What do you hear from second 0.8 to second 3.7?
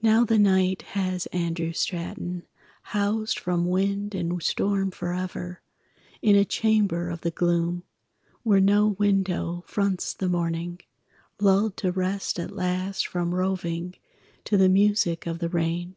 has Andrew Straton Housed from